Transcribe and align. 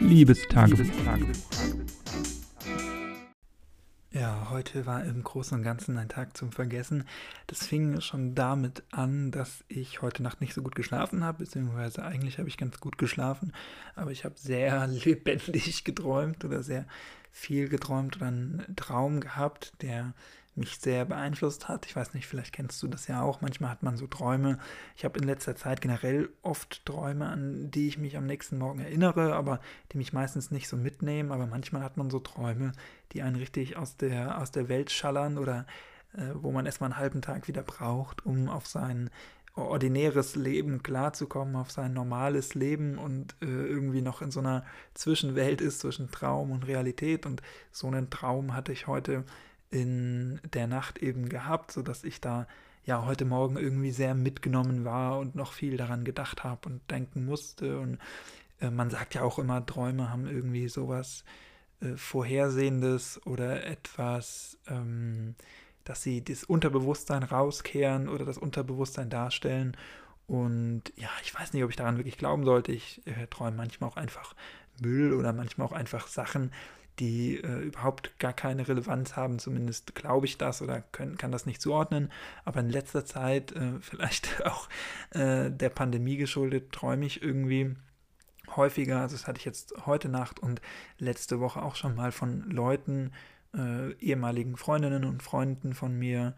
Liebestagebuch. 0.00 0.86
Ja, 4.12 4.48
heute 4.50 4.86
war 4.86 5.04
im 5.04 5.22
Großen 5.22 5.56
und 5.56 5.62
Ganzen 5.62 5.96
ein 5.96 6.08
Tag 6.08 6.36
zum 6.36 6.50
Vergessen. 6.50 7.04
Das 7.46 7.66
fing 7.66 8.00
schon 8.00 8.34
damit 8.34 8.82
an, 8.90 9.30
dass 9.30 9.62
ich 9.68 10.02
heute 10.02 10.22
Nacht 10.22 10.40
nicht 10.40 10.54
so 10.54 10.62
gut 10.62 10.74
geschlafen 10.74 11.22
habe, 11.22 11.44
beziehungsweise 11.44 12.02
eigentlich 12.02 12.38
habe 12.38 12.48
ich 12.48 12.56
ganz 12.56 12.80
gut 12.80 12.98
geschlafen, 12.98 13.52
aber 13.94 14.10
ich 14.10 14.24
habe 14.24 14.34
sehr 14.36 14.86
lebendig 15.04 15.84
geträumt 15.84 16.44
oder 16.44 16.62
sehr 16.62 16.86
viel 17.30 17.68
geträumt 17.68 18.16
oder 18.16 18.26
einen 18.26 18.64
Traum 18.74 19.20
gehabt, 19.20 19.74
der 19.82 20.14
mich 20.60 20.78
sehr 20.78 21.04
beeinflusst 21.04 21.68
hat. 21.68 21.86
Ich 21.86 21.96
weiß 21.96 22.14
nicht, 22.14 22.26
vielleicht 22.26 22.52
kennst 22.52 22.80
du 22.82 22.88
das 22.88 23.08
ja 23.08 23.22
auch. 23.22 23.40
Manchmal 23.40 23.70
hat 23.70 23.82
man 23.82 23.96
so 23.96 24.06
Träume. 24.06 24.58
Ich 24.96 25.04
habe 25.04 25.18
in 25.18 25.26
letzter 25.26 25.56
Zeit 25.56 25.80
generell 25.80 26.28
oft 26.42 26.86
Träume, 26.86 27.26
an 27.26 27.70
die 27.70 27.88
ich 27.88 27.98
mich 27.98 28.16
am 28.16 28.26
nächsten 28.26 28.58
Morgen 28.58 28.80
erinnere, 28.80 29.34
aber 29.34 29.60
die 29.92 29.98
mich 29.98 30.12
meistens 30.12 30.52
nicht 30.52 30.68
so 30.68 30.76
mitnehmen. 30.76 31.32
Aber 31.32 31.46
manchmal 31.46 31.82
hat 31.82 31.96
man 31.96 32.10
so 32.10 32.20
Träume, 32.20 32.72
die 33.12 33.22
einen 33.22 33.36
richtig 33.36 33.76
aus 33.76 33.96
der, 33.96 34.40
aus 34.40 34.52
der 34.52 34.68
Welt 34.68 34.90
schallern 34.92 35.38
oder 35.38 35.66
äh, 36.12 36.30
wo 36.34 36.52
man 36.52 36.66
erstmal 36.66 36.90
einen 36.90 37.00
halben 37.00 37.22
Tag 37.22 37.48
wieder 37.48 37.62
braucht, 37.62 38.24
um 38.24 38.48
auf 38.48 38.66
sein 38.66 39.10
ordinäres 39.54 40.36
Leben 40.36 40.82
klarzukommen, 40.82 41.56
auf 41.56 41.70
sein 41.70 41.92
normales 41.92 42.54
Leben 42.54 42.98
und 42.98 43.34
äh, 43.42 43.46
irgendwie 43.46 44.02
noch 44.02 44.22
in 44.22 44.30
so 44.30 44.40
einer 44.40 44.64
Zwischenwelt 44.94 45.60
ist 45.60 45.80
zwischen 45.80 46.10
Traum 46.10 46.50
und 46.50 46.66
Realität. 46.66 47.26
Und 47.26 47.42
so 47.70 47.86
einen 47.86 48.10
Traum 48.10 48.54
hatte 48.54 48.72
ich 48.72 48.86
heute 48.86 49.24
in 49.70 50.40
der 50.52 50.66
Nacht 50.66 50.98
eben 50.98 51.28
gehabt, 51.28 51.72
sodass 51.72 52.04
ich 52.04 52.20
da 52.20 52.46
ja 52.84 53.04
heute 53.04 53.24
Morgen 53.24 53.56
irgendwie 53.56 53.92
sehr 53.92 54.14
mitgenommen 54.14 54.84
war 54.84 55.18
und 55.18 55.34
noch 55.34 55.52
viel 55.52 55.76
daran 55.76 56.04
gedacht 56.04 56.44
habe 56.44 56.68
und 56.68 56.90
denken 56.90 57.24
musste. 57.24 57.78
Und 57.78 57.98
äh, 58.60 58.70
man 58.70 58.90
sagt 58.90 59.14
ja 59.14 59.22
auch 59.22 59.38
immer, 59.38 59.64
Träume 59.64 60.10
haben 60.10 60.26
irgendwie 60.26 60.68
sowas 60.68 61.24
äh, 61.80 61.96
Vorhersehendes 61.96 63.24
oder 63.26 63.64
etwas, 63.64 64.58
ähm, 64.68 65.34
dass 65.84 66.02
sie 66.02 66.22
das 66.24 66.44
Unterbewusstsein 66.44 67.22
rauskehren 67.22 68.08
oder 68.08 68.24
das 68.24 68.38
Unterbewusstsein 68.38 69.10
darstellen. 69.10 69.76
Und 70.26 70.84
ja, 70.96 71.08
ich 71.22 71.34
weiß 71.34 71.52
nicht, 71.52 71.64
ob 71.64 71.70
ich 71.70 71.76
daran 71.76 71.96
wirklich 71.96 72.18
glauben 72.18 72.44
sollte. 72.44 72.72
Ich 72.72 73.02
äh, 73.06 73.26
träume 73.28 73.56
manchmal 73.56 73.90
auch 73.90 73.96
einfach 73.96 74.34
Müll 74.80 75.12
oder 75.12 75.32
manchmal 75.32 75.66
auch 75.66 75.72
einfach 75.72 76.06
Sachen, 76.06 76.52
die 77.00 77.38
äh, 77.38 77.60
überhaupt 77.60 78.18
gar 78.18 78.32
keine 78.32 78.68
Relevanz 78.68 79.16
haben. 79.16 79.38
Zumindest 79.38 79.94
glaube 79.94 80.26
ich 80.26 80.38
das 80.38 80.62
oder 80.62 80.82
können, 80.92 81.16
kann 81.16 81.32
das 81.32 81.46
nicht 81.46 81.60
zuordnen. 81.60 82.12
Aber 82.44 82.60
in 82.60 82.70
letzter 82.70 83.04
Zeit, 83.04 83.52
äh, 83.52 83.72
vielleicht 83.80 84.46
auch 84.46 84.68
äh, 85.10 85.50
der 85.50 85.70
Pandemie 85.70 86.16
geschuldet, 86.16 86.72
träume 86.72 87.06
ich 87.06 87.22
irgendwie 87.22 87.74
häufiger. 88.54 89.00
Also 89.00 89.16
das 89.16 89.26
hatte 89.26 89.38
ich 89.38 89.44
jetzt 89.44 89.74
heute 89.86 90.08
Nacht 90.08 90.40
und 90.40 90.60
letzte 90.98 91.40
Woche 91.40 91.62
auch 91.62 91.74
schon 91.74 91.94
mal 91.94 92.12
von 92.12 92.50
Leuten, 92.50 93.12
äh, 93.54 93.92
ehemaligen 93.94 94.56
Freundinnen 94.56 95.04
und 95.04 95.22
Freunden 95.22 95.74
von 95.74 95.98
mir, 95.98 96.34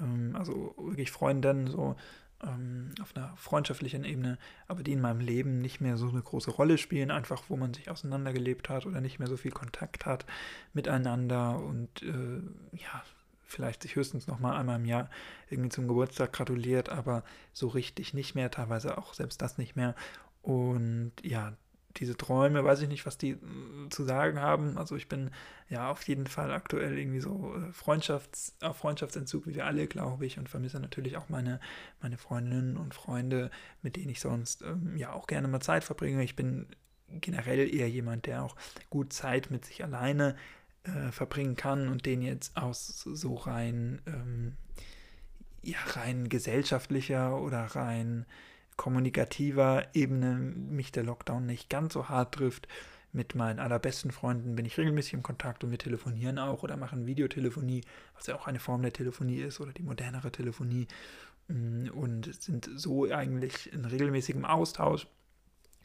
ähm, 0.00 0.36
also 0.36 0.74
wirklich 0.78 1.10
Freundinnen, 1.10 1.66
so 1.66 1.96
ähm, 2.42 2.90
auf 3.00 3.16
einer 3.16 3.36
freundschaftlichen 3.36 4.04
Ebene, 4.04 4.38
aber 4.68 4.82
die 4.82 4.92
in 4.92 5.00
meinem 5.00 5.20
Leben 5.20 5.60
nicht 5.60 5.80
mehr 5.80 5.96
so 5.96 6.08
eine 6.08 6.22
große 6.22 6.50
Rolle 6.50 6.78
spielen, 6.78 7.10
einfach 7.10 7.44
wo 7.48 7.56
man 7.56 7.74
sich 7.74 7.90
auseinandergelebt 7.90 8.68
hat 8.68 8.86
oder 8.86 9.00
nicht 9.00 9.18
mehr 9.18 9.28
so 9.28 9.36
viel 9.36 9.52
Kontakt 9.52 10.06
hat 10.06 10.26
miteinander 10.72 11.58
und 11.58 12.02
äh, 12.02 12.40
ja, 12.76 13.02
vielleicht 13.52 13.82
sich 13.82 13.96
höchstens 13.96 14.26
noch 14.26 14.40
mal 14.40 14.56
einmal 14.56 14.76
im 14.76 14.86
Jahr 14.86 15.10
irgendwie 15.50 15.68
zum 15.68 15.86
Geburtstag 15.86 16.32
gratuliert, 16.32 16.88
aber 16.88 17.22
so 17.52 17.68
richtig 17.68 18.14
nicht 18.14 18.34
mehr, 18.34 18.50
teilweise 18.50 18.98
auch 18.98 19.14
selbst 19.14 19.42
das 19.42 19.58
nicht 19.58 19.76
mehr. 19.76 19.94
Und 20.42 21.12
ja, 21.22 21.52
diese 21.96 22.16
Träume, 22.16 22.64
weiß 22.64 22.82
ich 22.82 22.88
nicht, 22.88 23.06
was 23.06 23.18
die 23.18 23.30
äh, 23.30 23.38
zu 23.90 24.04
sagen 24.04 24.40
haben. 24.40 24.78
Also 24.78 24.96
ich 24.96 25.08
bin 25.08 25.30
ja 25.68 25.90
auf 25.90 26.02
jeden 26.08 26.26
Fall 26.26 26.52
aktuell 26.52 26.98
irgendwie 26.98 27.20
so 27.20 27.54
äh, 27.54 27.72
Freundschafts-, 27.72 28.52
auf 28.62 28.76
Freundschaftsentzug, 28.76 29.46
wie 29.46 29.54
wir 29.54 29.66
alle, 29.66 29.86
glaube 29.86 30.26
ich, 30.26 30.38
und 30.38 30.48
vermisse 30.48 30.80
natürlich 30.80 31.16
auch 31.16 31.28
meine, 31.28 31.60
meine 32.00 32.18
Freundinnen 32.18 32.76
und 32.76 32.94
Freunde, 32.94 33.50
mit 33.82 33.96
denen 33.96 34.10
ich 34.10 34.20
sonst 34.20 34.62
ähm, 34.62 34.96
ja 34.96 35.12
auch 35.12 35.26
gerne 35.26 35.48
mal 35.48 35.60
Zeit 35.60 35.84
verbringe. 35.84 36.22
Ich 36.22 36.36
bin 36.36 36.66
generell 37.08 37.72
eher 37.72 37.88
jemand, 37.88 38.26
der 38.26 38.42
auch 38.42 38.56
gut 38.90 39.12
Zeit 39.12 39.50
mit 39.50 39.64
sich 39.64 39.84
alleine 39.84 40.36
äh, 40.84 41.12
verbringen 41.12 41.56
kann 41.56 41.88
und 41.88 42.06
den 42.06 42.22
jetzt 42.22 42.56
aus 42.56 43.02
so 43.02 43.34
rein, 43.34 44.00
ähm, 44.06 44.56
ja, 45.62 45.78
rein 45.88 46.28
gesellschaftlicher 46.28 47.40
oder 47.40 47.62
rein 47.62 48.26
kommunikativer 48.76 49.86
Ebene 49.94 50.34
mich 50.34 50.92
der 50.92 51.04
Lockdown 51.04 51.46
nicht 51.46 51.70
ganz 51.70 51.92
so 51.94 52.08
hart 52.08 52.34
trifft. 52.34 52.68
Mit 53.14 53.34
meinen 53.34 53.58
allerbesten 53.58 54.10
Freunden 54.10 54.56
bin 54.56 54.64
ich 54.64 54.78
regelmäßig 54.78 55.12
im 55.12 55.22
Kontakt 55.22 55.62
und 55.62 55.70
wir 55.70 55.78
telefonieren 55.78 56.38
auch 56.38 56.62
oder 56.62 56.78
machen 56.78 57.06
Videotelefonie, 57.06 57.82
was 58.14 58.26
ja 58.26 58.34
auch 58.34 58.46
eine 58.46 58.58
Form 58.58 58.80
der 58.80 58.94
Telefonie 58.94 59.40
ist 59.40 59.60
oder 59.60 59.72
die 59.72 59.82
modernere 59.82 60.32
Telefonie 60.32 60.88
mm, 61.48 61.88
und 61.90 62.34
sind 62.42 62.70
so 62.74 63.10
eigentlich 63.10 63.70
in 63.70 63.84
regelmäßigem 63.84 64.46
Austausch. 64.46 65.06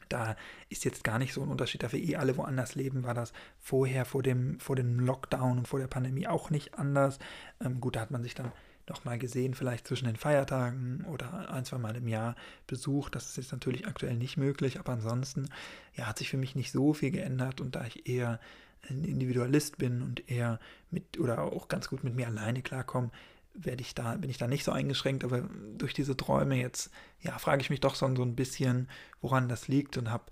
Da 0.08 0.36
ist 0.70 0.86
jetzt 0.86 1.04
gar 1.04 1.18
nicht 1.18 1.34
so 1.34 1.42
ein 1.42 1.50
Unterschied, 1.50 1.82
da 1.82 1.92
wir 1.92 2.02
eh 2.02 2.16
alle 2.16 2.38
woanders 2.38 2.74
leben, 2.74 3.04
war 3.04 3.12
das 3.12 3.34
vorher, 3.58 4.06
vor 4.06 4.22
dem, 4.22 4.58
vor 4.58 4.74
dem 4.74 4.98
Lockdown 4.98 5.58
und 5.58 5.68
vor 5.68 5.80
der 5.80 5.86
Pandemie 5.86 6.26
auch 6.26 6.48
nicht 6.48 6.78
anders. 6.78 7.18
Ähm, 7.62 7.78
gut, 7.78 7.96
da 7.96 8.00
hat 8.00 8.10
man 8.10 8.22
sich 8.22 8.34
dann 8.34 8.52
nochmal 8.88 9.18
gesehen, 9.18 9.54
vielleicht 9.54 9.86
zwischen 9.86 10.06
den 10.06 10.16
Feiertagen 10.16 11.04
oder 11.06 11.50
ein, 11.50 11.64
zwei 11.64 11.78
Mal 11.78 11.96
im 11.96 12.08
Jahr 12.08 12.36
besucht. 12.66 13.14
Das 13.14 13.28
ist 13.28 13.36
jetzt 13.36 13.52
natürlich 13.52 13.86
aktuell 13.86 14.16
nicht 14.16 14.36
möglich, 14.36 14.78
aber 14.78 14.92
ansonsten 14.92 15.48
ja, 15.94 16.06
hat 16.06 16.18
sich 16.18 16.30
für 16.30 16.36
mich 16.36 16.54
nicht 16.54 16.72
so 16.72 16.94
viel 16.94 17.10
geändert 17.10 17.60
und 17.60 17.74
da 17.74 17.84
ich 17.84 18.08
eher 18.08 18.40
ein 18.88 19.04
Individualist 19.04 19.78
bin 19.78 20.02
und 20.02 20.30
eher 20.30 20.60
mit 20.90 21.18
oder 21.18 21.42
auch 21.42 21.68
ganz 21.68 21.88
gut 21.88 22.04
mit 22.04 22.14
mir 22.14 22.26
alleine 22.26 22.62
klarkomme, 22.62 23.10
werde 23.54 23.82
ich 23.82 23.94
da, 23.94 24.14
bin 24.16 24.30
ich 24.30 24.38
da 24.38 24.46
nicht 24.46 24.64
so 24.64 24.72
eingeschränkt, 24.72 25.24
aber 25.24 25.48
durch 25.76 25.94
diese 25.94 26.16
Träume 26.16 26.56
jetzt, 26.56 26.90
ja, 27.20 27.38
frage 27.38 27.60
ich 27.60 27.70
mich 27.70 27.80
doch 27.80 27.94
so, 27.94 28.14
so 28.14 28.22
ein 28.22 28.36
bisschen, 28.36 28.88
woran 29.20 29.48
das 29.48 29.68
liegt 29.68 29.96
und 29.96 30.10
habe 30.10 30.24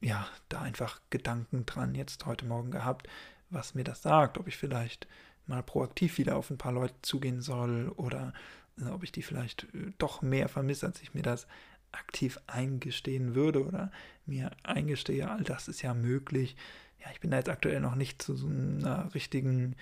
ja, 0.00 0.26
da 0.48 0.60
einfach 0.60 1.00
Gedanken 1.10 1.66
dran 1.66 1.94
jetzt 1.94 2.26
heute 2.26 2.44
Morgen 2.44 2.70
gehabt, 2.70 3.08
was 3.50 3.74
mir 3.74 3.84
das 3.84 4.02
sagt, 4.02 4.38
ob 4.38 4.48
ich 4.48 4.56
vielleicht 4.56 5.06
mal 5.46 5.62
proaktiv 5.62 6.18
wieder 6.18 6.36
auf 6.36 6.50
ein 6.50 6.58
paar 6.58 6.72
Leute 6.72 6.94
zugehen 7.02 7.40
soll 7.40 7.92
oder 7.96 8.32
äh, 8.80 8.88
ob 8.88 9.02
ich 9.02 9.12
die 9.12 9.22
vielleicht 9.22 9.64
äh, 9.74 9.92
doch 9.98 10.22
mehr 10.22 10.48
vermisse, 10.48 10.86
als 10.86 11.02
ich 11.02 11.14
mir 11.14 11.22
das 11.22 11.46
aktiv 11.92 12.38
eingestehen 12.46 13.34
würde 13.34 13.64
oder 13.64 13.90
mir 14.26 14.50
eingestehe, 14.62 15.30
all 15.30 15.44
das 15.44 15.68
ist 15.68 15.82
ja 15.82 15.94
möglich. 15.94 16.56
Ja, 17.00 17.06
ich 17.12 17.20
bin 17.20 17.30
da 17.30 17.36
jetzt 17.36 17.48
aktuell 17.48 17.80
noch 17.80 17.94
nicht 17.94 18.20
zu 18.22 18.34
so 18.34 18.48
einer 18.48 19.14
richtigen, 19.14 19.76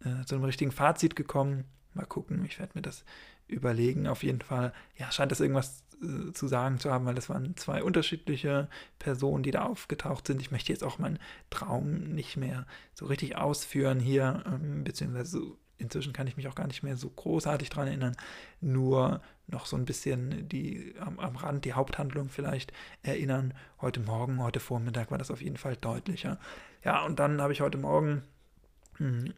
äh, 0.00 0.24
zu 0.24 0.34
einem 0.34 0.44
richtigen 0.44 0.72
Fazit 0.72 1.14
gekommen. 1.14 1.64
Mal 1.94 2.06
gucken, 2.06 2.44
ich 2.44 2.58
werde 2.58 2.72
mir 2.74 2.82
das 2.82 3.04
überlegen. 3.48 4.06
Auf 4.06 4.22
jeden 4.22 4.40
Fall, 4.40 4.72
ja, 4.96 5.12
scheint 5.12 5.30
das 5.30 5.40
irgendwas 5.40 5.81
äh, 6.02 6.32
zu 6.32 6.48
sagen 6.48 6.78
zu 6.78 6.90
haben, 6.90 7.06
weil 7.06 7.14
das 7.14 7.28
waren 7.28 7.56
zwei 7.56 7.82
unterschiedliche 7.82 8.68
Personen, 8.98 9.42
die 9.42 9.50
da 9.50 9.64
aufgetaucht 9.64 10.26
sind. 10.26 10.40
Ich 10.40 10.50
möchte 10.50 10.72
jetzt 10.72 10.84
auch 10.84 10.98
meinen 10.98 11.18
Traum 11.50 12.14
nicht 12.14 12.36
mehr 12.36 12.66
so 12.94 13.06
richtig 13.06 13.36
ausführen 13.36 14.00
hier, 14.00 14.42
ähm, 14.46 14.84
beziehungsweise 14.84 15.40
inzwischen 15.78 16.12
kann 16.12 16.26
ich 16.26 16.36
mich 16.36 16.48
auch 16.48 16.54
gar 16.54 16.66
nicht 16.66 16.82
mehr 16.82 16.96
so 16.96 17.10
großartig 17.10 17.70
daran 17.70 17.88
erinnern, 17.88 18.16
nur 18.60 19.20
noch 19.48 19.66
so 19.66 19.76
ein 19.76 19.84
bisschen 19.84 20.48
die 20.48 20.94
am, 21.00 21.18
am 21.18 21.36
Rand 21.36 21.64
die 21.64 21.74
Haupthandlung 21.74 22.28
vielleicht 22.28 22.72
erinnern. 23.02 23.54
Heute 23.80 24.00
Morgen, 24.00 24.42
heute 24.42 24.60
Vormittag 24.60 25.10
war 25.10 25.18
das 25.18 25.30
auf 25.30 25.42
jeden 25.42 25.56
Fall 25.56 25.76
deutlicher. 25.76 26.38
Ja, 26.84 27.04
und 27.04 27.18
dann 27.18 27.40
habe 27.40 27.52
ich 27.52 27.60
heute 27.60 27.78
Morgen 27.78 28.22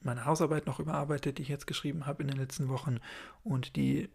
meine 0.02 0.24
Hausarbeit 0.24 0.66
noch 0.66 0.80
überarbeitet, 0.80 1.38
die 1.38 1.42
ich 1.42 1.48
jetzt 1.48 1.66
geschrieben 1.66 2.06
habe 2.06 2.22
in 2.22 2.28
den 2.28 2.38
letzten 2.38 2.68
Wochen 2.68 2.98
und 3.42 3.76
die 3.76 4.02
äh, 4.02 4.08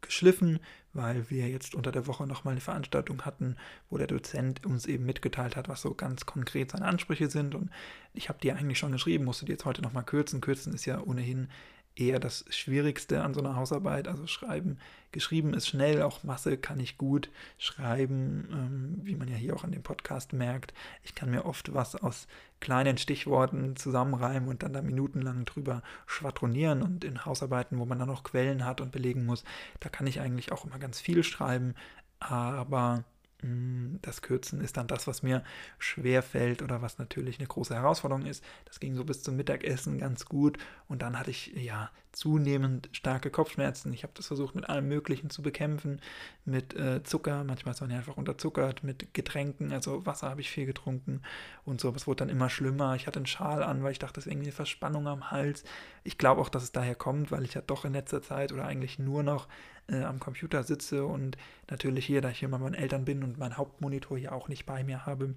geschliffen, 0.00 0.60
weil 0.92 1.30
wir 1.30 1.48
jetzt 1.48 1.74
unter 1.74 1.92
der 1.92 2.06
Woche 2.06 2.26
nochmal 2.26 2.52
eine 2.52 2.60
Veranstaltung 2.60 3.22
hatten, 3.22 3.56
wo 3.90 3.98
der 3.98 4.06
Dozent 4.06 4.64
uns 4.66 4.86
eben 4.86 5.04
mitgeteilt 5.04 5.56
hat, 5.56 5.68
was 5.68 5.82
so 5.82 5.94
ganz 5.94 6.26
konkret 6.26 6.70
seine 6.70 6.86
Ansprüche 6.86 7.30
sind 7.30 7.54
und 7.54 7.70
ich 8.14 8.28
habe 8.28 8.38
die 8.42 8.52
eigentlich 8.52 8.78
schon 8.78 8.92
geschrieben, 8.92 9.24
musste 9.24 9.44
die 9.44 9.52
jetzt 9.52 9.64
heute 9.64 9.82
nochmal 9.82 10.04
kürzen. 10.04 10.40
Kürzen 10.40 10.74
ist 10.74 10.84
ja 10.84 11.00
ohnehin 11.00 11.48
eher 11.96 12.18
das 12.18 12.44
Schwierigste 12.48 13.22
an 13.22 13.34
so 13.34 13.40
einer 13.40 13.56
Hausarbeit. 13.56 14.08
Also 14.08 14.26
schreiben, 14.26 14.78
geschrieben 15.12 15.54
ist 15.54 15.68
schnell, 15.68 16.02
auch 16.02 16.24
Masse 16.24 16.56
kann 16.56 16.80
ich 16.80 16.98
gut 16.98 17.30
schreiben, 17.58 18.48
ähm, 18.52 19.00
wie 19.02 19.16
man 19.16 19.28
ja 19.28 19.36
hier 19.36 19.54
auch 19.54 19.64
an 19.64 19.72
dem 19.72 19.82
Podcast 19.82 20.32
merkt. 20.32 20.72
Ich 21.02 21.14
kann 21.14 21.30
mir 21.30 21.44
oft 21.44 21.74
was 21.74 21.96
aus 21.96 22.26
kleinen 22.60 22.96
Stichworten 22.96 23.76
zusammenreimen 23.76 24.48
und 24.48 24.62
dann 24.62 24.72
da 24.72 24.82
minutenlang 24.82 25.44
drüber 25.44 25.82
schwadronieren. 26.06 26.82
Und 26.82 27.04
in 27.04 27.24
Hausarbeiten, 27.24 27.78
wo 27.78 27.84
man 27.84 27.98
dann 27.98 28.08
noch 28.08 28.24
Quellen 28.24 28.64
hat 28.64 28.80
und 28.80 28.92
belegen 28.92 29.26
muss, 29.26 29.44
da 29.80 29.88
kann 29.88 30.06
ich 30.06 30.20
eigentlich 30.20 30.52
auch 30.52 30.64
immer 30.64 30.78
ganz 30.78 31.00
viel 31.00 31.24
schreiben. 31.24 31.74
Aber 32.20 33.04
das 33.42 34.22
Kürzen 34.22 34.60
ist 34.60 34.76
dann 34.76 34.86
das, 34.86 35.06
was 35.06 35.22
mir 35.22 35.42
schwer 35.78 36.22
fällt 36.22 36.62
oder 36.62 36.80
was 36.80 36.98
natürlich 36.98 37.38
eine 37.38 37.48
große 37.48 37.74
Herausforderung 37.74 38.26
ist. 38.26 38.44
Das 38.66 38.78
ging 38.78 38.94
so 38.94 39.04
bis 39.04 39.22
zum 39.22 39.36
Mittagessen 39.36 39.98
ganz 39.98 40.26
gut 40.26 40.58
und 40.88 41.02
dann 41.02 41.18
hatte 41.18 41.30
ich 41.30 41.52
ja 41.56 41.90
zunehmend 42.12 42.88
starke 42.92 43.30
Kopfschmerzen. 43.30 43.92
Ich 43.92 44.02
habe 44.02 44.12
das 44.14 44.26
versucht 44.26 44.54
mit 44.54 44.68
allem 44.68 44.86
Möglichen 44.86 45.30
zu 45.30 45.42
bekämpfen, 45.42 46.00
mit 46.44 46.74
äh, 46.76 47.02
Zucker, 47.02 47.42
manchmal 47.42 47.74
ist 47.74 47.80
man 47.80 47.90
ja 47.90 47.96
einfach 47.96 48.16
unterzuckert, 48.16 48.84
mit 48.84 49.14
Getränken, 49.14 49.72
also 49.72 50.04
Wasser 50.06 50.28
habe 50.30 50.42
ich 50.42 50.50
viel 50.50 50.66
getrunken 50.66 51.22
und 51.64 51.80
so, 51.80 51.88
aber 51.88 51.96
es 51.96 52.06
wurde 52.06 52.18
dann 52.18 52.28
immer 52.28 52.50
schlimmer. 52.50 52.94
Ich 52.94 53.06
hatte 53.06 53.18
einen 53.18 53.26
Schal 53.26 53.62
an, 53.62 53.82
weil 53.82 53.92
ich 53.92 53.98
dachte, 53.98 54.14
das 54.14 54.26
ist 54.26 54.32
irgendwie 54.32 54.48
eine 54.48 54.54
Verspannung 54.54 55.08
am 55.08 55.30
Hals. 55.30 55.64
Ich 56.04 56.18
glaube 56.18 56.40
auch, 56.40 56.48
dass 56.48 56.62
es 56.62 56.72
daher 56.72 56.94
kommt, 56.94 57.32
weil 57.32 57.44
ich 57.44 57.54
ja 57.54 57.62
doch 57.62 57.84
in 57.84 57.94
letzter 57.94 58.22
Zeit 58.22 58.52
oder 58.52 58.66
eigentlich 58.66 58.98
nur 58.98 59.22
noch 59.22 59.48
äh, 59.88 60.02
am 60.02 60.20
Computer 60.20 60.62
sitze 60.62 61.04
und 61.04 61.36
natürlich 61.70 62.06
hier, 62.06 62.20
da 62.20 62.30
ich 62.30 62.38
hier 62.38 62.50
bei 62.50 62.58
meinen 62.58 62.74
Eltern 62.74 63.04
bin 63.04 63.22
und 63.22 63.38
meinen 63.38 63.56
Hauptmonitor 63.56 64.18
hier 64.18 64.32
auch 64.32 64.48
nicht 64.48 64.66
bei 64.66 64.84
mir 64.84 65.06
habe, 65.06 65.34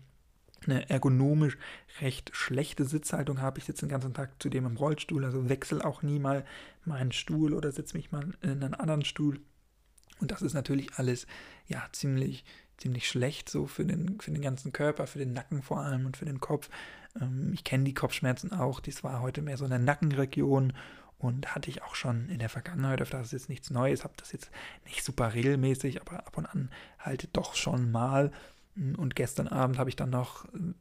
eine 0.65 0.89
ergonomisch 0.89 1.57
recht 2.01 2.31
schlechte 2.33 2.85
Sitzhaltung 2.85 3.41
habe. 3.41 3.59
Ich 3.59 3.65
sitze 3.65 3.85
den 3.85 3.91
ganzen 3.91 4.13
Tag 4.13 4.31
zudem 4.39 4.65
im 4.65 4.77
Rollstuhl, 4.77 5.23
also 5.23 5.49
wechsle 5.49 5.85
auch 5.85 6.01
nie 6.01 6.19
mal 6.19 6.45
meinen 6.85 7.11
Stuhl 7.11 7.53
oder 7.53 7.71
setze 7.71 7.95
mich 7.97 8.11
mal 8.11 8.33
in 8.41 8.63
einen 8.63 8.73
anderen 8.73 9.05
Stuhl. 9.05 9.39
Und 10.19 10.31
das 10.31 10.41
ist 10.41 10.53
natürlich 10.53 10.93
alles 10.95 11.27
ja 11.67 11.83
ziemlich, 11.91 12.45
ziemlich 12.77 13.07
schlecht 13.07 13.49
so 13.49 13.67
für 13.67 13.85
den, 13.85 14.19
für 14.21 14.31
den 14.31 14.41
ganzen 14.41 14.71
Körper, 14.71 15.07
für 15.07 15.19
den 15.19 15.33
Nacken 15.33 15.61
vor 15.61 15.81
allem 15.81 16.05
und 16.05 16.17
für 16.17 16.25
den 16.25 16.39
Kopf. 16.39 16.69
Ähm, 17.19 17.51
ich 17.53 17.63
kenne 17.63 17.83
die 17.83 17.93
Kopfschmerzen 17.93 18.51
auch, 18.53 18.79
dies 18.79 19.03
war 19.03 19.21
heute 19.21 19.41
mehr 19.41 19.57
so 19.57 19.65
in 19.65 19.71
der 19.71 19.79
Nackenregion 19.79 20.73
und 21.17 21.55
hatte 21.55 21.69
ich 21.69 21.83
auch 21.83 21.95
schon 21.95 22.29
in 22.29 22.39
der 22.39 22.49
Vergangenheit 22.49 23.01
öfter, 23.01 23.17
das 23.17 23.27
ist 23.27 23.33
jetzt 23.33 23.49
nichts 23.49 23.69
Neues, 23.69 24.03
habe 24.03 24.13
das 24.17 24.31
jetzt 24.31 24.51
nicht 24.85 25.03
super 25.03 25.33
regelmäßig, 25.33 26.01
aber 26.01 26.25
ab 26.27 26.37
und 26.37 26.45
an 26.45 26.69
halt 26.99 27.29
doch 27.33 27.55
schon 27.55 27.91
mal. 27.91 28.31
Und 28.75 29.15
gestern 29.15 29.47
Abend 29.47 29.77
habe 29.77 29.89
ich 29.89 29.95
dann 29.95 30.09
noch 30.09 30.45
äh, 30.53 30.73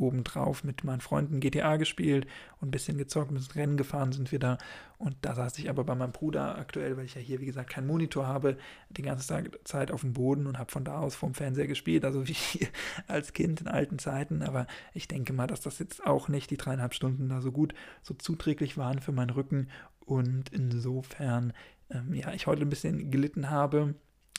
obendrauf 0.00 0.64
mit 0.64 0.84
meinen 0.84 1.00
Freunden 1.00 1.40
GTA 1.40 1.76
gespielt 1.76 2.26
und 2.60 2.68
ein 2.68 2.70
bisschen 2.70 2.98
gezockt, 2.98 3.30
ein 3.30 3.34
bisschen 3.34 3.60
Rennen 3.60 3.76
gefahren 3.76 4.12
sind 4.12 4.32
wir 4.32 4.38
da. 4.38 4.58
Und 4.98 5.16
da 5.22 5.34
saß 5.34 5.58
ich 5.58 5.70
aber 5.70 5.84
bei 5.84 5.94
meinem 5.94 6.12
Bruder 6.12 6.58
aktuell, 6.58 6.96
weil 6.96 7.04
ich 7.04 7.14
ja 7.14 7.20
hier, 7.20 7.40
wie 7.40 7.46
gesagt, 7.46 7.70
keinen 7.70 7.86
Monitor 7.86 8.26
habe, 8.26 8.58
die 8.90 9.02
ganze 9.02 9.50
Zeit 9.64 9.90
auf 9.90 10.02
dem 10.02 10.12
Boden 10.12 10.46
und 10.46 10.58
habe 10.58 10.70
von 10.70 10.84
da 10.84 10.98
aus 10.98 11.14
vom 11.14 11.34
Fernseher 11.34 11.66
gespielt, 11.66 12.04
also 12.04 12.26
wie 12.26 12.36
als 13.06 13.32
Kind 13.32 13.60
in 13.60 13.68
alten 13.68 13.98
Zeiten. 13.98 14.42
Aber 14.42 14.66
ich 14.92 15.08
denke 15.08 15.32
mal, 15.32 15.46
dass 15.46 15.60
das 15.60 15.78
jetzt 15.78 16.04
auch 16.06 16.28
nicht 16.28 16.50
die 16.50 16.56
dreieinhalb 16.56 16.94
Stunden 16.94 17.28
da 17.28 17.40
so 17.40 17.52
gut, 17.52 17.74
so 18.02 18.14
zuträglich 18.14 18.76
waren 18.76 19.00
für 19.00 19.12
meinen 19.12 19.30
Rücken. 19.30 19.68
Und 20.00 20.50
insofern, 20.50 21.52
ähm, 21.90 22.14
ja, 22.14 22.32
ich 22.32 22.46
heute 22.46 22.62
ein 22.62 22.70
bisschen 22.70 23.10
gelitten 23.10 23.50
habe 23.50 23.94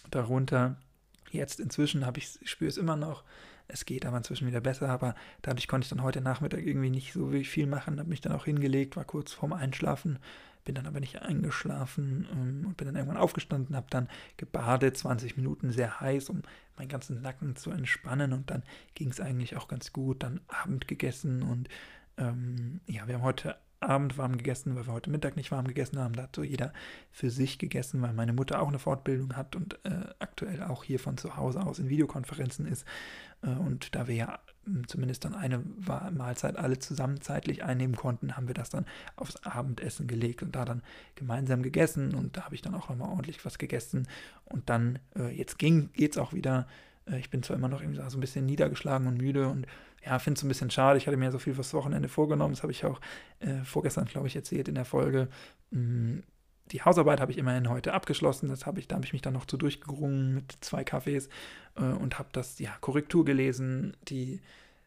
darunter. 0.09 0.77
Jetzt 1.31 1.59
inzwischen 1.59 2.05
habe 2.05 2.19
ich, 2.19 2.39
spüre 2.43 2.69
es 2.69 2.77
immer 2.77 2.97
noch, 2.97 3.23
es 3.71 3.85
geht 3.85 4.05
aber 4.05 4.17
inzwischen 4.17 4.47
wieder 4.47 4.61
besser, 4.61 4.89
aber 4.89 5.15
dadurch 5.41 5.67
konnte 5.67 5.85
ich 5.85 5.89
dann 5.89 6.03
heute 6.03 6.21
Nachmittag 6.21 6.65
irgendwie 6.65 6.89
nicht 6.89 7.13
so 7.13 7.31
viel 7.31 7.67
machen, 7.67 7.99
habe 7.99 8.09
mich 8.09 8.21
dann 8.21 8.33
auch 8.33 8.45
hingelegt, 8.45 8.95
war 8.95 9.05
kurz 9.05 9.31
vorm 9.31 9.53
Einschlafen, 9.53 10.19
bin 10.63 10.75
dann 10.75 10.85
aber 10.85 10.99
nicht 10.99 11.21
eingeschlafen 11.21 12.27
ähm, 12.31 12.65
und 12.67 12.77
bin 12.77 12.87
dann 12.87 12.95
irgendwann 12.95 13.17
aufgestanden, 13.17 13.75
habe 13.75 13.87
dann 13.89 14.09
gebadet, 14.37 14.97
20 14.97 15.37
Minuten 15.37 15.71
sehr 15.71 15.99
heiß, 15.99 16.29
um 16.29 16.41
meinen 16.77 16.89
ganzen 16.89 17.21
Nacken 17.21 17.55
zu 17.55 17.71
entspannen 17.71 18.33
und 18.33 18.49
dann 18.49 18.63
ging 18.95 19.09
es 19.09 19.19
eigentlich 19.19 19.55
auch 19.55 19.67
ganz 19.67 19.93
gut, 19.93 20.23
dann 20.23 20.41
Abend 20.47 20.87
gegessen 20.87 21.43
und 21.43 21.69
ähm, 22.17 22.81
ja, 22.87 23.07
wir 23.07 23.15
haben 23.15 23.23
heute 23.23 23.55
Abend 23.81 24.17
warm 24.17 24.37
gegessen, 24.37 24.75
weil 24.75 24.85
wir 24.85 24.93
heute 24.93 25.09
Mittag 25.09 25.35
nicht 25.35 25.51
warm 25.51 25.67
gegessen 25.67 25.97
haben. 25.97 26.13
Da 26.13 26.23
hat 26.23 26.35
so 26.35 26.43
jeder 26.43 26.71
für 27.11 27.31
sich 27.31 27.57
gegessen, 27.57 28.01
weil 28.01 28.13
meine 28.13 28.33
Mutter 28.33 28.61
auch 28.61 28.67
eine 28.67 28.79
Fortbildung 28.79 29.35
hat 29.35 29.55
und 29.55 29.79
äh, 29.83 30.05
aktuell 30.19 30.61
auch 30.63 30.83
hier 30.83 30.99
von 30.99 31.17
zu 31.17 31.35
Hause 31.35 31.61
aus 31.61 31.79
in 31.79 31.89
Videokonferenzen 31.89 32.67
ist. 32.67 32.85
Äh, 33.41 33.49
und 33.49 33.95
da 33.95 34.07
wir 34.07 34.15
ja 34.15 34.39
hm, 34.65 34.87
zumindest 34.87 35.25
dann 35.25 35.33
eine 35.33 35.63
Mahlzeit 36.11 36.57
alle 36.57 36.77
zusammen 36.77 37.21
zeitlich 37.21 37.63
einnehmen 37.63 37.95
konnten, 37.95 38.37
haben 38.37 38.47
wir 38.47 38.53
das 38.53 38.69
dann 38.69 38.85
aufs 39.15 39.37
Abendessen 39.37 40.05
gelegt 40.07 40.43
und 40.43 40.55
da 40.55 40.63
dann 40.63 40.83
gemeinsam 41.15 41.63
gegessen. 41.63 42.13
Und 42.13 42.37
da 42.37 42.43
habe 42.45 42.55
ich 42.55 42.61
dann 42.61 42.75
auch 42.75 42.89
nochmal 42.89 43.09
ordentlich 43.09 43.43
was 43.45 43.57
gegessen. 43.57 44.07
Und 44.45 44.69
dann, 44.69 44.99
äh, 45.17 45.35
jetzt 45.35 45.57
geht 45.57 45.91
es 45.97 46.17
auch 46.19 46.33
wieder. 46.33 46.67
Äh, 47.07 47.17
ich 47.17 47.31
bin 47.31 47.41
zwar 47.41 47.57
immer 47.57 47.67
noch 47.67 47.81
irgendwie 47.81 48.01
so 48.07 48.17
ein 48.17 48.21
bisschen 48.21 48.45
niedergeschlagen 48.45 49.07
und 49.07 49.17
müde 49.17 49.47
und 49.47 49.65
ja, 50.03 50.17
finde 50.19 50.37
es 50.37 50.43
ein 50.43 50.47
bisschen 50.47 50.71
schade. 50.71 50.97
Ich 50.97 51.07
hatte 51.07 51.17
mir 51.17 51.31
so 51.31 51.39
viel 51.39 51.53
fürs 51.53 51.73
Wochenende 51.73 52.09
vorgenommen. 52.09 52.53
Das 52.53 52.63
habe 52.63 52.71
ich 52.71 52.85
auch 52.85 52.99
äh, 53.39 53.63
vorgestern, 53.63 54.05
glaube 54.05 54.27
ich, 54.27 54.35
erzählt 54.35 54.67
in 54.67 54.75
der 54.75 54.85
Folge. 54.85 55.27
Mm, 55.69 56.19
die 56.71 56.81
Hausarbeit 56.81 57.19
habe 57.19 57.31
ich 57.31 57.37
immerhin 57.37 57.69
heute 57.69 57.93
abgeschlossen. 57.93 58.49
Das 58.49 58.65
habe 58.65 58.79
ich, 58.79 58.87
da 58.87 58.95
habe 58.95 59.05
ich 59.05 59.13
mich 59.13 59.21
dann 59.21 59.33
noch 59.33 59.45
zu 59.45 59.57
durchgerungen 59.57 60.33
mit 60.33 60.57
zwei 60.61 60.83
Kaffees 60.83 61.29
äh, 61.75 61.83
und 61.83 62.17
habe 62.17 62.29
das 62.31 62.57
ja 62.59 62.71
Korrektur 62.81 63.25
gelesen, 63.25 63.95
die 64.07 64.41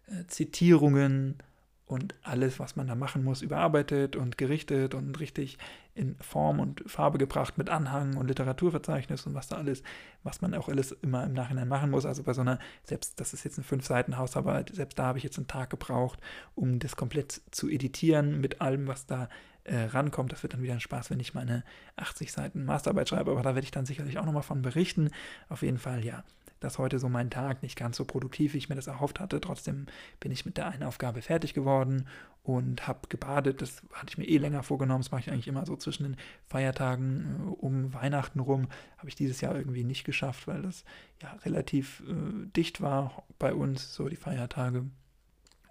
äh, 0.09 0.27
Zitierungen 0.27 1.39
und 1.87 2.15
alles, 2.23 2.59
was 2.59 2.77
man 2.77 2.87
da 2.87 2.95
machen 2.95 3.25
muss, 3.25 3.43
überarbeitet 3.43 4.17
und 4.17 4.39
gerichtet 4.39 4.95
und 4.95 5.21
richtig 5.21 5.59
in 5.95 6.17
Form 6.21 6.59
und 6.59 6.83
Farbe 6.91 7.19
gebracht 7.19 7.59
mit 7.59 7.69
Anhang 7.69 8.17
und 8.17 8.29
Literaturverzeichnis 8.29 9.27
und 9.27 9.35
was 9.35 9.49
da 9.49 9.57
alles, 9.57 9.83
was 10.23 10.41
man 10.41 10.55
auch 10.55 10.69
alles 10.69 10.93
immer 10.93 11.25
im 11.25 11.35
Nachhinein 11.35 11.69
machen 11.69 11.91
muss. 11.91 12.07
Also 12.07 12.23
bei 12.23 12.33
so 12.33 12.41
einer, 12.41 12.59
selbst 12.85 13.21
das 13.21 13.35
ist 13.35 13.45
jetzt 13.45 13.59
eine 13.59 13.65
fünf 13.65 13.85
Seiten 13.85 14.17
Hausarbeit, 14.17 14.71
selbst 14.75 14.99
da 14.99 15.05
habe 15.05 15.19
ich 15.19 15.25
jetzt 15.25 15.37
einen 15.37 15.47
Tag 15.47 15.71
gebraucht, 15.71 16.19
um 16.55 16.79
das 16.79 16.97
komplett 16.97 17.43
zu 17.51 17.69
editieren 17.69 18.41
mit 18.41 18.61
allem, 18.61 18.87
was 18.87 19.07
da 19.07 19.29
äh, 19.65 19.85
rankommt. 19.85 20.33
Das 20.33 20.43
wird 20.43 20.55
dann 20.55 20.63
wieder 20.63 20.75
ein 20.75 20.81
Spaß, 20.81 21.11
wenn 21.11 21.21
ich 21.21 21.35
meine 21.35 21.65
80 21.97 22.33
Seiten 22.33 22.65
Masterarbeit 22.65 23.09
schreibe, 23.09 23.31
aber 23.31 23.43
da 23.43 23.55
werde 23.55 23.65
ich 23.65 23.71
dann 23.71 23.87
sicherlich 23.87 24.19
auch 24.19 24.25
nochmal 24.25 24.43
von 24.43 24.63
berichten. 24.63 25.11
Auf 25.49 25.63
jeden 25.63 25.79
Fall, 25.79 26.05
ja, 26.05 26.25
dass 26.61 26.79
heute 26.79 26.99
so 26.99 27.09
mein 27.09 27.31
Tag 27.31 27.63
nicht 27.63 27.77
ganz 27.77 27.97
so 27.97 28.05
produktiv, 28.05 28.55
wie 28.55 28.59
ich 28.59 28.69
mir 28.69 28.75
das 28.75 28.87
erhofft 28.87 29.21
hatte. 29.21 29.41
Trotzdem 29.41 29.87
bin 30.21 30.33
ich 30.33 30.47
mit 30.47 30.57
der 30.57 30.69
einen 30.69 30.83
Aufgabe 30.83 31.21
fertig 31.23 31.53
geworden 31.53 32.07
und 32.43 32.87
habe 32.87 33.09
gebadet. 33.09 33.63
Das 33.63 33.83
hatte 33.93 34.09
ich 34.09 34.19
mir 34.19 34.27
eh 34.27 34.39
länger 34.39 34.63
vorgenommen. 34.63 35.03
Das 35.03 35.11
mache 35.11 35.21
ich 35.21 35.31
eigentlich 35.31 35.49
immer 35.49 35.67
so 35.67 35.77
zwischen 35.77 36.05
den 36.05 36.17
Feiertagen 36.47 37.25
äh, 37.25 37.51
um 37.51 37.93
Weihnachten 37.93 38.41
rum. 38.41 38.69
Habe 38.99 39.09
ich 39.09 39.15
dieses 39.15 39.41
Jahr 39.41 39.55
irgendwie 39.55 39.85
nicht 39.85 40.05
geschafft, 40.05 40.47
weil 40.47 40.63
das 40.63 40.85
ja 41.23 41.33
relativ 41.45 42.03
äh, 42.09 42.47
dicht 42.57 42.81
war 42.81 43.25
bei 43.39 43.55
uns, 43.55 43.95
so 43.95 44.09
die 44.09 44.17
Feiertage. 44.17 44.85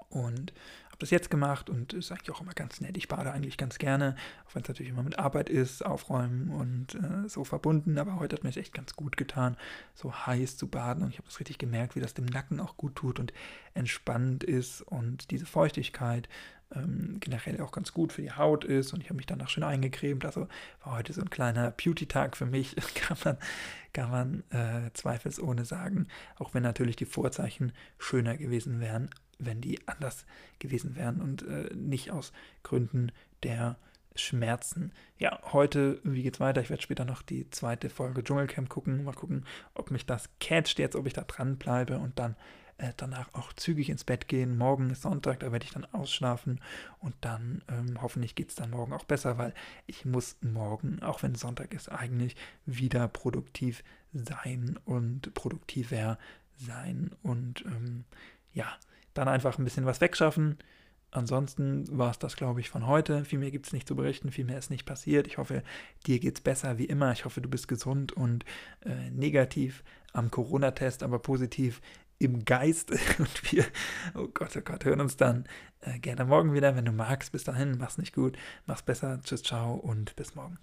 Und 0.09 0.53
habe 0.93 0.99
das 0.99 1.09
jetzt 1.09 1.31
gemacht 1.31 1.71
und 1.71 1.91
ist 1.93 2.11
eigentlich 2.11 2.29
auch 2.29 2.41
immer 2.41 2.53
ganz 2.53 2.79
nett. 2.79 2.97
Ich 2.97 3.07
bade 3.07 3.31
eigentlich 3.31 3.57
ganz 3.57 3.79
gerne, 3.79 4.15
auch 4.45 4.53
wenn 4.53 4.61
es 4.61 4.67
natürlich 4.67 4.91
immer 4.91 5.01
mit 5.01 5.17
Arbeit 5.17 5.49
ist, 5.49 5.83
Aufräumen 5.83 6.51
und 6.51 6.93
äh, 6.93 7.27
so 7.27 7.43
verbunden. 7.43 7.97
Aber 7.97 8.19
heute 8.19 8.35
hat 8.35 8.43
mir 8.43 8.51
es 8.51 8.57
echt 8.57 8.75
ganz 8.75 8.95
gut 8.95 9.17
getan, 9.17 9.57
so 9.95 10.13
heiß 10.13 10.55
zu 10.55 10.67
baden. 10.67 11.03
Und 11.03 11.09
ich 11.09 11.17
habe 11.17 11.27
das 11.27 11.39
richtig 11.39 11.57
gemerkt, 11.57 11.95
wie 11.95 11.99
das 11.99 12.13
dem 12.13 12.25
Nacken 12.25 12.59
auch 12.59 12.77
gut 12.77 12.95
tut 12.95 13.19
und 13.19 13.33
entspannt 13.73 14.43
ist 14.43 14.83
und 14.83 15.31
diese 15.31 15.47
Feuchtigkeit 15.47 16.29
ähm, 16.75 17.17
generell 17.19 17.59
auch 17.61 17.71
ganz 17.71 17.91
gut 17.91 18.13
für 18.13 18.21
die 18.21 18.31
Haut 18.31 18.63
ist. 18.63 18.93
Und 18.93 19.01
ich 19.01 19.09
habe 19.09 19.17
mich 19.17 19.25
danach 19.25 19.49
schön 19.49 19.63
eingecremt. 19.63 20.25
Also 20.25 20.47
war 20.83 20.97
heute 20.97 21.11
so 21.11 21.21
ein 21.21 21.31
kleiner 21.31 21.71
Beauty-Tag 21.71 22.37
für 22.37 22.45
mich, 22.45 22.75
kann 22.93 23.17
man, 23.25 23.37
kann 23.93 24.11
man 24.11 24.43
äh, 24.51 24.91
zweifelsohne 24.93 25.65
sagen. 25.65 26.07
Auch 26.37 26.53
wenn 26.53 26.61
natürlich 26.61 26.97
die 26.97 27.05
Vorzeichen 27.05 27.71
schöner 27.97 28.37
gewesen 28.37 28.79
wären 28.79 29.09
wenn 29.39 29.61
die 29.61 29.79
anders 29.87 30.25
gewesen 30.59 30.95
wären 30.95 31.21
und 31.21 31.43
äh, 31.43 31.73
nicht 31.75 32.11
aus 32.11 32.33
Gründen 32.63 33.11
der 33.43 33.77
Schmerzen. 34.15 34.91
Ja, 35.17 35.39
heute, 35.51 35.99
wie 36.03 36.23
geht's 36.23 36.39
weiter? 36.39 36.61
Ich 36.61 36.69
werde 36.69 36.83
später 36.83 37.05
noch 37.05 37.21
die 37.21 37.49
zweite 37.49 37.89
Folge 37.89 38.23
Dschungelcamp 38.23 38.69
gucken. 38.69 39.03
Mal 39.03 39.13
gucken, 39.13 39.45
ob 39.73 39.91
mich 39.91 40.05
das 40.05 40.29
catcht 40.39 40.79
jetzt, 40.79 40.95
ob 40.95 41.07
ich 41.07 41.13
da 41.13 41.23
dran 41.23 41.57
bleibe 41.57 41.97
und 41.97 42.19
dann 42.19 42.35
äh, 42.77 42.93
danach 42.97 43.33
auch 43.33 43.53
zügig 43.53 43.89
ins 43.89 44.03
Bett 44.03 44.27
gehen. 44.27 44.57
Morgen 44.57 44.89
ist 44.89 45.03
Sonntag, 45.03 45.39
da 45.39 45.51
werde 45.51 45.65
ich 45.65 45.71
dann 45.71 45.85
ausschlafen 45.85 46.59
und 46.99 47.15
dann 47.21 47.63
ähm, 47.69 48.01
hoffentlich 48.01 48.35
geht 48.35 48.49
es 48.49 48.55
dann 48.55 48.71
morgen 48.71 48.93
auch 48.93 49.05
besser, 49.05 49.37
weil 49.37 49.53
ich 49.87 50.05
muss 50.05 50.37
morgen, 50.41 51.01
auch 51.01 51.23
wenn 51.23 51.35
Sonntag 51.35 51.73
ist, 51.73 51.89
eigentlich 51.89 52.35
wieder 52.65 53.07
produktiv 53.07 53.83
sein 54.13 54.79
und 54.85 55.33
produktiver 55.33 56.17
sein 56.57 57.11
und 57.23 57.63
ähm, 57.65 58.05
ja, 58.53 58.67
dann 59.13 59.27
einfach 59.27 59.57
ein 59.57 59.63
bisschen 59.63 59.85
was 59.85 60.01
wegschaffen. 60.01 60.57
Ansonsten 61.11 61.85
war 61.95 62.09
es 62.09 62.17
das, 62.17 62.35
glaube 62.35 62.59
ich, 62.59 62.69
von 62.69 62.87
heute. 62.87 63.23
Viel 63.23 63.37
mehr 63.37 63.51
gibt 63.51 63.67
es 63.67 63.73
nicht 63.73 63.87
zu 63.87 63.95
berichten, 63.95 64.31
viel 64.31 64.45
mehr 64.45 64.57
ist 64.57 64.71
nicht 64.71 64.85
passiert. 64.85 65.27
Ich 65.27 65.37
hoffe, 65.37 65.61
dir 66.07 66.19
geht 66.19 66.35
es 66.37 66.41
besser 66.41 66.79
wie 66.79 66.85
immer. 66.85 67.11
Ich 67.11 67.25
hoffe, 67.25 67.39
du 67.39 67.49
bist 67.49 67.67
gesund 67.67 68.11
und 68.13 68.45
äh, 68.83 69.11
negativ 69.11 69.83
am 70.11 70.31
Corona-Test, 70.31 71.03
aber 71.03 71.19
positiv 71.19 71.81
im 72.17 72.45
Geist. 72.45 72.91
Und 73.19 73.51
wir, 73.51 73.65
oh 74.15 74.27
Gott, 74.33 74.55
oh 74.57 74.61
Gott, 74.61 74.85
hören 74.85 75.01
uns 75.01 75.17
dann 75.17 75.45
äh, 75.81 75.99
gerne 75.99 76.25
morgen 76.25 76.53
wieder, 76.53 76.75
wenn 76.75 76.85
du 76.85 76.91
magst. 76.91 77.31
Bis 77.31 77.43
dahin, 77.43 77.77
mach's 77.77 77.97
nicht 77.97 78.13
gut, 78.13 78.37
mach's 78.65 78.83
besser. 78.83 79.19
Tschüss, 79.23 79.43
ciao 79.43 79.73
und 79.73 80.15
bis 80.15 80.35
morgen. 80.35 80.57